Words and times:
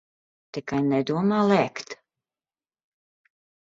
Tikai 0.57 0.79
nedomā 0.87 1.43
lēkt. 1.53 1.97